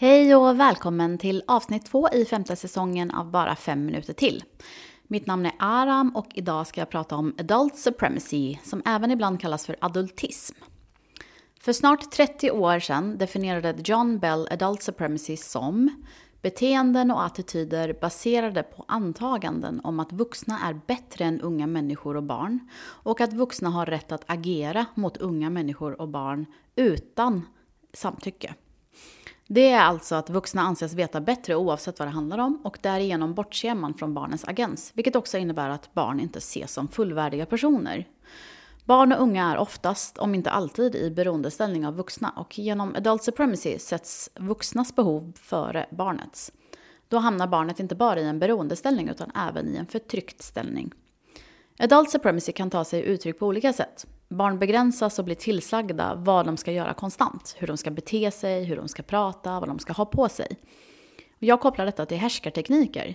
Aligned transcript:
Hej 0.00 0.34
och 0.34 0.60
välkommen 0.60 1.18
till 1.18 1.42
avsnitt 1.46 1.86
två 1.86 2.08
i 2.08 2.24
femte 2.24 2.56
säsongen 2.56 3.10
av 3.10 3.30
Bara 3.30 3.56
fem 3.56 3.86
minuter 3.86 4.12
till. 4.12 4.44
Mitt 5.02 5.26
namn 5.26 5.46
är 5.46 5.52
Aram 5.58 6.16
och 6.16 6.26
idag 6.34 6.66
ska 6.66 6.80
jag 6.80 6.90
prata 6.90 7.16
om 7.16 7.34
adult 7.38 7.76
supremacy, 7.76 8.58
som 8.64 8.82
även 8.86 9.10
ibland 9.10 9.40
kallas 9.40 9.66
för 9.66 9.76
adultism. 9.80 10.54
För 11.60 11.72
snart 11.72 12.10
30 12.10 12.50
år 12.50 12.78
sedan 12.78 13.18
definierade 13.18 13.74
John 13.84 14.18
Bell 14.18 14.48
adult 14.50 14.82
supremacy 14.82 15.36
som 15.36 16.04
beteenden 16.42 17.10
och 17.10 17.24
attityder 17.24 17.92
baserade 18.00 18.62
på 18.62 18.84
antaganden 18.88 19.80
om 19.84 20.00
att 20.00 20.12
vuxna 20.12 20.58
är 20.68 20.80
bättre 20.86 21.24
än 21.24 21.40
unga 21.40 21.66
människor 21.66 22.16
och 22.16 22.22
barn 22.24 22.68
och 22.80 23.20
att 23.20 23.32
vuxna 23.32 23.70
har 23.70 23.86
rätt 23.86 24.12
att 24.12 24.24
agera 24.26 24.86
mot 24.94 25.16
unga 25.16 25.50
människor 25.50 26.00
och 26.00 26.08
barn 26.08 26.46
utan 26.76 27.42
samtycke. 27.92 28.54
Det 29.50 29.70
är 29.70 29.80
alltså 29.80 30.14
att 30.14 30.30
vuxna 30.30 30.62
anses 30.62 30.94
veta 30.94 31.20
bättre 31.20 31.56
oavsett 31.56 31.98
vad 31.98 32.08
det 32.08 32.12
handlar 32.12 32.38
om 32.38 32.60
och 32.64 32.78
därigenom 32.82 33.34
bortser 33.34 33.74
man 33.74 33.94
från 33.94 34.14
barnens 34.14 34.44
agens, 34.44 34.90
vilket 34.94 35.16
också 35.16 35.38
innebär 35.38 35.68
att 35.68 35.94
barn 35.94 36.20
inte 36.20 36.38
ses 36.38 36.72
som 36.72 36.88
fullvärdiga 36.88 37.46
personer. 37.46 38.06
Barn 38.84 39.12
och 39.12 39.22
unga 39.22 39.52
är 39.52 39.56
oftast, 39.58 40.18
om 40.18 40.34
inte 40.34 40.50
alltid, 40.50 40.94
i 40.94 41.10
beroendeställning 41.10 41.86
av 41.86 41.96
vuxna 41.96 42.30
och 42.36 42.58
genom 42.58 42.94
adult 42.94 43.22
supremacy 43.22 43.78
sätts 43.78 44.30
vuxnas 44.34 44.96
behov 44.96 45.32
före 45.36 45.86
barnets. 45.90 46.52
Då 47.08 47.18
hamnar 47.18 47.46
barnet 47.46 47.80
inte 47.80 47.94
bara 47.94 48.20
i 48.20 48.24
en 48.24 48.38
beroendeställning 48.38 49.08
utan 49.08 49.30
även 49.48 49.68
i 49.68 49.76
en 49.76 49.86
förtryckt 49.86 50.42
ställning. 50.42 50.92
Adult 51.78 52.10
supremacy 52.10 52.52
kan 52.52 52.70
ta 52.70 52.84
sig 52.84 53.02
uttryck 53.02 53.38
på 53.38 53.46
olika 53.46 53.72
sätt. 53.72 54.06
Barn 54.28 54.58
begränsas 54.58 55.18
och 55.18 55.24
blir 55.24 55.34
tillsagda 55.34 56.14
vad 56.14 56.46
de 56.46 56.56
ska 56.56 56.72
göra 56.72 56.94
konstant. 56.94 57.56
Hur 57.58 57.66
de 57.66 57.76
ska 57.76 57.90
bete 57.90 58.30
sig, 58.30 58.64
hur 58.64 58.76
de 58.76 58.88
ska 58.88 59.02
prata, 59.02 59.60
vad 59.60 59.68
de 59.68 59.78
ska 59.78 59.92
ha 59.92 60.04
på 60.04 60.28
sig. 60.28 60.58
Jag 61.38 61.60
kopplar 61.60 61.86
detta 61.86 62.06
till 62.06 62.16
härskartekniker. 62.16 63.14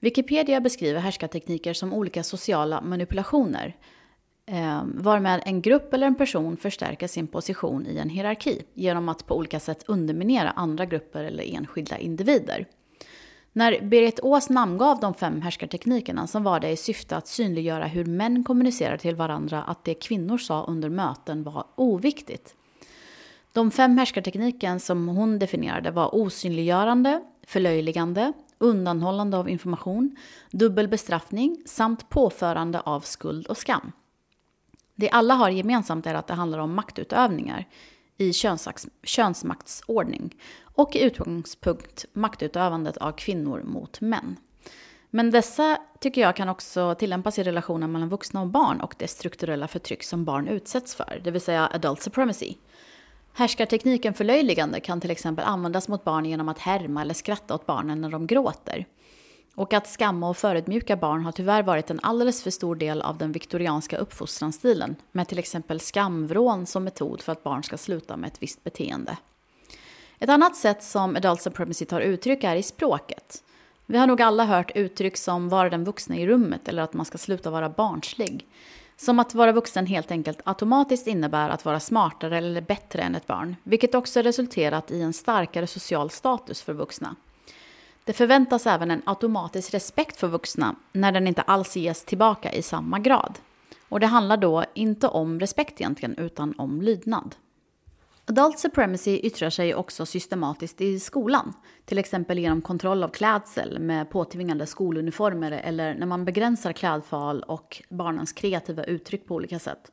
Wikipedia 0.00 0.60
beskriver 0.60 1.00
härskartekniker 1.00 1.72
som 1.72 1.92
olika 1.92 2.22
sociala 2.22 2.80
manipulationer 2.80 3.76
ehm, 4.46 5.02
varmed 5.02 5.42
en 5.44 5.62
grupp 5.62 5.94
eller 5.94 6.06
en 6.06 6.14
person 6.14 6.56
förstärker 6.56 7.06
sin 7.06 7.26
position 7.26 7.86
i 7.86 7.98
en 7.98 8.08
hierarki 8.08 8.62
genom 8.74 9.08
att 9.08 9.26
på 9.26 9.36
olika 9.36 9.60
sätt 9.60 9.84
underminera 9.86 10.50
andra 10.50 10.84
grupper 10.86 11.24
eller 11.24 11.56
enskilda 11.56 11.98
individer. 11.98 12.66
När 13.56 13.80
Berit 13.80 14.20
Ås 14.22 14.50
namngav 14.50 15.00
de 15.00 15.14
fem 15.14 15.42
härskarteknikerna 15.42 16.26
så 16.26 16.38
var 16.38 16.60
det 16.60 16.70
i 16.70 16.76
syfte 16.76 17.16
att 17.16 17.28
synliggöra 17.28 17.86
hur 17.86 18.04
män 18.04 18.44
kommunicerar 18.44 18.96
till 18.96 19.14
varandra 19.14 19.62
att 19.62 19.84
det 19.84 19.94
kvinnor 19.94 20.38
sa 20.38 20.64
under 20.64 20.88
möten 20.88 21.42
var 21.42 21.64
oviktigt. 21.74 22.54
De 23.52 23.70
fem 23.70 23.98
härskartekniken 23.98 24.80
som 24.80 25.08
hon 25.08 25.38
definierade 25.38 25.90
var 25.90 26.14
osynliggörande, 26.14 27.22
förlöjligande, 27.46 28.32
undanhållande 28.58 29.36
av 29.36 29.48
information, 29.48 30.16
dubbel 30.50 30.88
bestraffning 30.88 31.62
samt 31.66 32.08
påförande 32.08 32.80
av 32.80 33.00
skuld 33.00 33.46
och 33.46 33.56
skam. 33.56 33.92
Det 34.94 35.10
alla 35.10 35.34
har 35.34 35.50
gemensamt 35.50 36.06
är 36.06 36.14
att 36.14 36.26
det 36.26 36.34
handlar 36.34 36.58
om 36.58 36.74
maktutövningar 36.74 37.66
i 38.18 38.32
könsmaktsordning 39.02 40.36
och 40.74 40.96
i 40.96 41.02
utgångspunkt 41.02 42.04
maktutövandet 42.12 42.96
av 42.96 43.12
kvinnor 43.12 43.62
mot 43.62 44.00
män. 44.00 44.36
Men 45.10 45.30
dessa 45.30 45.78
tycker 46.00 46.20
jag 46.20 46.36
kan 46.36 46.48
också 46.48 46.94
tillämpas 46.94 47.38
i 47.38 47.42
relationen 47.42 47.92
mellan 47.92 48.08
vuxna 48.08 48.40
och 48.40 48.46
barn 48.46 48.80
och 48.80 48.94
det 48.98 49.08
strukturella 49.08 49.68
förtryck 49.68 50.02
som 50.02 50.24
barn 50.24 50.48
utsätts 50.48 50.94
för, 50.94 51.20
det 51.24 51.30
vill 51.30 51.40
säga 51.40 51.70
adult 51.72 52.02
supremacy. 52.02 52.54
Härskartekniken 53.32 54.14
förlöjligande 54.14 54.80
kan 54.80 55.00
till 55.00 55.10
exempel 55.10 55.44
användas 55.44 55.88
mot 55.88 56.04
barn 56.04 56.24
genom 56.24 56.48
att 56.48 56.58
härma 56.58 57.02
eller 57.02 57.14
skratta 57.14 57.54
åt 57.54 57.66
barnen 57.66 58.00
när 58.00 58.10
de 58.10 58.26
gråter. 58.26 58.86
Och 59.54 59.72
att 59.72 59.86
skamma 59.86 60.28
och 60.28 60.36
förödmjuka 60.36 60.96
barn 60.96 61.24
har 61.24 61.32
tyvärr 61.32 61.62
varit 61.62 61.90
en 61.90 62.00
alldeles 62.02 62.42
för 62.42 62.50
stor 62.50 62.76
del 62.76 63.02
av 63.02 63.18
den 63.18 63.32
viktorianska 63.32 63.96
uppfostranstilen, 63.96 64.96
med 65.12 65.28
till 65.28 65.38
exempel 65.38 65.80
skamvrån 65.80 66.66
som 66.66 66.84
metod 66.84 67.20
för 67.20 67.32
att 67.32 67.42
barn 67.42 67.62
ska 67.62 67.76
sluta 67.76 68.16
med 68.16 68.28
ett 68.28 68.42
visst 68.42 68.64
beteende. 68.64 69.16
Ett 70.18 70.30
annat 70.30 70.56
sätt 70.56 70.82
som 70.82 71.16
adult 71.16 71.42
supremacy 71.42 71.84
tar 71.84 72.00
uttryck 72.00 72.44
är 72.44 72.56
i 72.56 72.62
språket. 72.62 73.42
Vi 73.86 73.98
har 73.98 74.06
nog 74.06 74.22
alla 74.22 74.44
hört 74.44 74.70
uttryck 74.74 75.16
som 75.16 75.48
vara 75.48 75.70
den 75.70 75.84
vuxna 75.84 76.16
i 76.16 76.26
rummet 76.26 76.68
eller 76.68 76.82
att 76.82 76.92
man 76.92 77.06
ska 77.06 77.18
sluta 77.18 77.50
vara 77.50 77.68
barnslig. 77.68 78.46
Som 78.96 79.18
att 79.18 79.34
vara 79.34 79.52
vuxen 79.52 79.86
helt 79.86 80.10
enkelt 80.10 80.40
automatiskt 80.44 81.06
innebär 81.06 81.48
att 81.48 81.64
vara 81.64 81.80
smartare 81.80 82.38
eller 82.38 82.60
bättre 82.60 83.02
än 83.02 83.14
ett 83.14 83.26
barn, 83.26 83.56
vilket 83.62 83.94
också 83.94 84.22
resulterat 84.22 84.90
i 84.90 85.00
en 85.00 85.12
starkare 85.12 85.66
social 85.66 86.10
status 86.10 86.62
för 86.62 86.72
vuxna. 86.72 87.16
Det 88.04 88.12
förväntas 88.12 88.66
även 88.66 88.90
en 88.90 89.02
automatisk 89.06 89.74
respekt 89.74 90.16
för 90.16 90.28
vuxna 90.28 90.76
när 90.92 91.12
den 91.12 91.26
inte 91.26 91.42
alls 91.42 91.76
ges 91.76 92.04
tillbaka 92.04 92.52
i 92.52 92.62
samma 92.62 92.98
grad. 92.98 93.38
Och 93.88 94.00
det 94.00 94.06
handlar 94.06 94.36
då 94.36 94.64
inte 94.74 95.08
om 95.08 95.40
respekt 95.40 95.80
egentligen, 95.80 96.18
utan 96.18 96.54
om 96.58 96.82
lydnad. 96.82 97.34
Adult 98.26 98.58
supremacy 98.58 99.18
yttrar 99.18 99.50
sig 99.50 99.74
också 99.74 100.06
systematiskt 100.06 100.80
i 100.80 101.00
skolan. 101.00 101.52
Till 101.84 101.98
exempel 101.98 102.38
genom 102.38 102.62
kontroll 102.62 103.04
av 103.04 103.08
klädsel 103.08 103.78
med 103.78 104.10
påtvingade 104.10 104.66
skoluniformer 104.66 105.52
eller 105.52 105.94
när 105.94 106.06
man 106.06 106.24
begränsar 106.24 106.72
klädval 106.72 107.42
och 107.42 107.82
barnens 107.88 108.32
kreativa 108.32 108.84
uttryck 108.84 109.26
på 109.26 109.34
olika 109.34 109.58
sätt. 109.58 109.92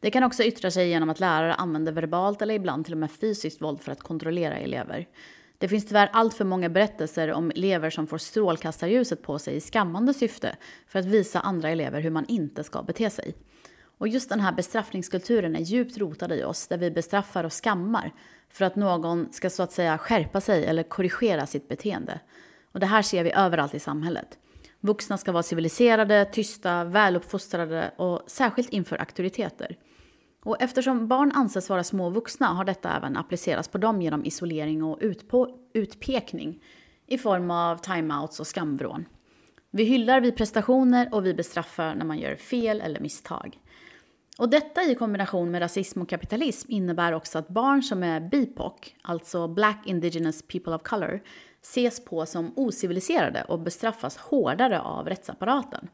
Det 0.00 0.10
kan 0.10 0.24
också 0.24 0.42
yttra 0.42 0.70
sig 0.70 0.88
genom 0.88 1.10
att 1.10 1.20
lärare 1.20 1.54
använder 1.54 1.92
verbalt 1.92 2.42
eller 2.42 2.54
ibland 2.54 2.84
till 2.84 2.94
och 2.94 2.98
med 2.98 3.10
fysiskt 3.10 3.62
våld 3.62 3.80
för 3.80 3.92
att 3.92 4.02
kontrollera 4.02 4.56
elever. 4.56 5.06
Det 5.58 5.68
finns 5.68 5.86
tyvärr 5.86 6.10
allt 6.12 6.34
för 6.34 6.44
många 6.44 6.68
berättelser 6.68 7.32
om 7.32 7.50
elever 7.50 7.90
som 7.90 8.06
får 8.06 8.18
strålkastarljuset 8.18 9.22
på 9.22 9.38
sig 9.38 9.56
i 9.56 9.60
skammande 9.60 10.14
syfte 10.14 10.56
för 10.86 10.98
att 10.98 11.04
visa 11.04 11.40
andra 11.40 11.70
elever 11.70 12.00
hur 12.00 12.10
man 12.10 12.24
inte 12.28 12.64
ska 12.64 12.82
bete 12.82 13.10
sig. 13.10 13.34
Och 13.98 14.08
just 14.08 14.28
den 14.28 14.40
här 14.40 14.52
bestraffningskulturen 14.52 15.56
är 15.56 15.60
djupt 15.60 15.98
rotad 15.98 16.32
i 16.32 16.44
oss, 16.44 16.66
där 16.66 16.78
vi 16.78 16.90
bestraffar 16.90 17.44
och 17.44 17.52
skammar 17.52 18.12
för 18.50 18.64
att 18.64 18.76
någon 18.76 19.32
ska 19.32 19.50
så 19.50 19.62
att 19.62 19.72
säga 19.72 19.98
skärpa 19.98 20.40
sig 20.40 20.64
eller 20.64 20.82
korrigera 20.82 21.46
sitt 21.46 21.68
beteende. 21.68 22.20
Och 22.72 22.80
det 22.80 22.86
här 22.86 23.02
ser 23.02 23.24
vi 23.24 23.32
överallt 23.32 23.74
i 23.74 23.78
samhället. 23.78 24.38
Vuxna 24.80 25.18
ska 25.18 25.32
vara 25.32 25.42
civiliserade, 25.42 26.24
tysta, 26.24 26.84
väluppfostrade 26.84 27.90
och 27.96 28.22
särskilt 28.26 28.70
inför 28.70 28.96
auktoriteter. 28.96 29.76
Och 30.42 30.62
eftersom 30.62 31.08
barn 31.08 31.32
anses 31.34 31.68
vara 31.68 31.84
små 31.84 32.10
vuxna 32.10 32.46
har 32.46 32.64
detta 32.64 32.96
även 32.96 33.16
applicerats 33.16 33.68
på 33.68 33.78
dem 33.78 34.02
genom 34.02 34.24
isolering 34.24 34.82
och 34.82 34.98
utpekning 35.74 36.62
i 37.06 37.18
form 37.18 37.50
av 37.50 37.76
timeouts 37.76 38.40
och 38.40 38.46
skamvrån. 38.46 39.04
Vi 39.70 39.84
hyllar 39.84 40.20
vid 40.20 40.36
prestationer 40.36 41.08
och 41.14 41.26
vi 41.26 41.34
bestraffar 41.34 41.94
när 41.94 42.04
man 42.04 42.18
gör 42.18 42.36
fel 42.36 42.80
eller 42.80 43.00
misstag. 43.00 43.58
Och 44.38 44.48
detta 44.48 44.82
i 44.82 44.94
kombination 44.94 45.50
med 45.50 45.62
rasism 45.62 46.02
och 46.02 46.08
kapitalism 46.08 46.72
innebär 46.72 47.12
också 47.12 47.38
att 47.38 47.48
barn 47.48 47.82
som 47.82 48.02
är 48.02 48.20
BIPOC, 48.20 48.72
alltså 49.02 49.48
Black 49.48 49.86
Indigenous 49.86 50.42
People 50.42 50.74
of 50.74 50.82
Color, 50.82 51.20
ses 51.62 52.04
på 52.04 52.26
som 52.26 52.52
ociviliserade 52.56 53.42
och 53.42 53.60
bestraffas 53.60 54.16
hårdare 54.16 54.80
av 54.80 55.08
rättsapparaten. 55.08 55.88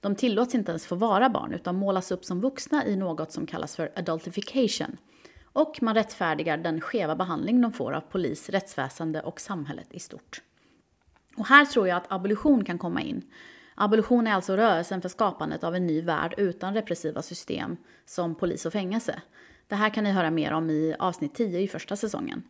De 0.00 0.14
tillåts 0.14 0.54
inte 0.54 0.72
ens 0.72 0.86
få 0.86 0.94
vara 0.94 1.28
barn 1.28 1.52
utan 1.52 1.76
målas 1.76 2.10
upp 2.10 2.24
som 2.24 2.40
vuxna 2.40 2.86
i 2.86 2.96
något 2.96 3.32
som 3.32 3.46
kallas 3.46 3.76
för 3.76 3.92
adultification. 3.96 4.96
Och 5.52 5.82
man 5.82 5.94
rättfärdigar 5.94 6.56
den 6.56 6.80
skeva 6.80 7.16
behandling 7.16 7.60
de 7.60 7.72
får 7.72 7.92
av 7.92 8.00
polis, 8.00 8.48
rättsväsende 8.48 9.20
och 9.20 9.40
samhället 9.40 9.86
i 9.90 9.98
stort. 9.98 10.42
Och 11.36 11.46
här 11.46 11.64
tror 11.64 11.88
jag 11.88 11.96
att 11.96 12.12
abolition 12.12 12.64
kan 12.64 12.78
komma 12.78 13.02
in. 13.02 13.22
Abolition 13.74 14.26
är 14.26 14.34
alltså 14.34 14.56
rörelsen 14.56 15.02
för 15.02 15.08
skapandet 15.08 15.64
av 15.64 15.74
en 15.74 15.86
ny 15.86 16.02
värld 16.02 16.34
utan 16.36 16.74
repressiva 16.74 17.22
system 17.22 17.76
som 18.06 18.34
polis 18.34 18.66
och 18.66 18.72
fängelse. 18.72 19.22
Det 19.68 19.74
här 19.74 19.90
kan 19.90 20.04
ni 20.04 20.10
höra 20.10 20.30
mer 20.30 20.52
om 20.52 20.70
i 20.70 20.94
avsnitt 20.98 21.34
10 21.34 21.60
i 21.60 21.68
första 21.68 21.96
säsongen. 21.96 22.42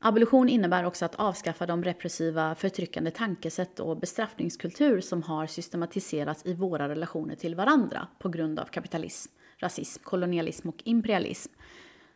Abolition 0.00 0.48
innebär 0.48 0.84
också 0.84 1.04
att 1.04 1.14
avskaffa 1.14 1.66
de 1.66 1.84
repressiva 1.84 2.54
förtryckande 2.54 3.10
tankesätt 3.10 3.80
och 3.80 3.96
bestraffningskultur 3.96 5.00
som 5.00 5.22
har 5.22 5.46
systematiserats 5.46 6.46
i 6.46 6.54
våra 6.54 6.88
relationer 6.88 7.34
till 7.34 7.54
varandra 7.54 8.08
på 8.18 8.28
grund 8.28 8.58
av 8.58 8.64
kapitalism, 8.64 9.32
rasism, 9.56 10.02
kolonialism 10.04 10.68
och 10.68 10.82
imperialism. 10.84 11.52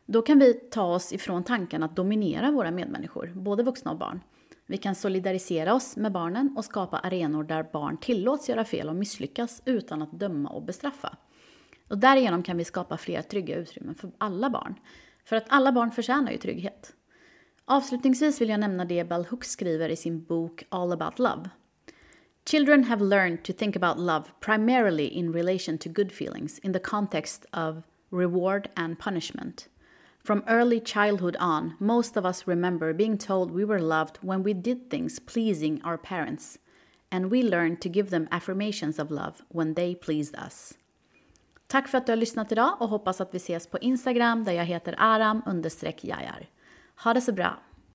Då 0.06 0.23
kan 0.23 0.39
vi 0.39 0.55
ta 0.55 0.83
oss 0.83 1.12
ifrån 1.12 1.45
tanken 1.45 1.83
att 1.83 1.97
dominera 1.97 2.51
våra 2.51 2.71
medmänniskor, 2.71 3.33
både 3.35 3.62
vuxna 3.62 3.91
och 3.91 3.99
barn. 3.99 4.21
Vi 4.67 4.77
kan 4.77 4.95
solidarisera 4.95 5.75
oss 5.75 5.97
med 5.97 6.12
barnen 6.12 6.55
och 6.56 6.65
skapa 6.65 6.99
arenor 6.99 7.45
där 7.45 7.67
barn 7.73 7.97
tillåts 7.97 8.49
göra 8.49 8.65
fel 8.65 8.89
och 8.89 8.97
misslyckas 8.97 9.62
utan 9.65 10.03
att 10.03 10.12
döma 10.12 10.49
och 10.49 10.62
bestraffa. 10.62 11.17
Och 11.89 11.99
därigenom 11.99 12.43
kan 12.43 12.56
vi 12.56 12.65
skapa 12.65 12.97
fler 12.97 13.23
trygga 13.23 13.56
utrymmen 13.56 13.95
för 13.95 14.12
alla 14.19 14.51
barn. 14.51 14.75
För 15.25 15.37
att 15.37 15.47
alla 15.49 15.73
barn 15.73 15.91
förtjänar 15.91 16.33
ju 16.33 16.39
trygghet. 16.39 16.93
Avslutningsvis 17.73 18.41
vill 18.41 18.49
jag 18.49 18.61
nämna 18.61 18.85
det 18.85 19.09
Bell 19.09 19.27
Hooks 19.31 19.51
skriver 19.51 19.89
i 19.89 19.97
sin 19.97 20.25
bok 20.25 20.65
All 20.69 20.93
about 20.93 21.19
love. 21.19 21.51
Children 22.51 22.85
have 22.85 23.05
learned 23.05 23.45
to 23.45 23.53
think 23.53 23.77
about 23.77 23.99
love 23.99 24.25
primarily 24.41 25.07
in 25.07 25.33
relation 25.33 25.79
to 25.79 25.89
good 25.89 26.13
feelings 26.13 26.59
in 26.59 26.73
the 26.73 26.79
context 26.79 27.45
of 27.53 27.77
reward 28.11 28.69
and 28.77 28.99
punishment. 28.99 29.69
From 30.25 30.43
early 30.47 30.81
childhood 30.81 31.37
on, 31.41 31.73
most 31.79 32.17
of 32.17 32.25
us 32.25 32.47
remember 32.47 32.95
being 32.95 33.19
told 33.19 33.51
we 33.51 33.65
were 33.65 33.81
loved 33.81 34.19
when 34.21 34.43
we 34.43 34.53
did 34.55 34.91
things 34.91 35.21
pleasing 35.21 35.81
our 35.85 35.99
parents, 35.99 36.59
and 37.11 37.31
we 37.31 37.43
learned 37.43 37.81
to 37.81 37.89
give 37.89 38.11
them 38.11 38.29
affirmations 38.31 38.99
of 38.99 39.11
love 39.11 39.35
when 39.49 39.75
they 39.75 39.95
pleased 39.95 40.35
us. 40.47 40.75
Tack 41.67 41.89
för 41.89 41.99
att 41.99 42.07
du 42.07 42.13
har 42.13 42.17
lyssnat 42.17 42.53
idag 42.53 42.77
och 42.81 42.89
hoppas 42.89 43.21
att 43.21 43.35
vi 43.35 43.37
ses 43.37 43.67
på 43.67 43.79
Instagram 43.79 44.45
där 44.45 44.53
jag 44.53 44.65
heter 44.65 44.95
aram 44.99 45.43
jajar. 46.03 46.52
Ha 46.94 47.12
det 47.12 47.21
så 47.21 47.33
bra! 47.33 47.59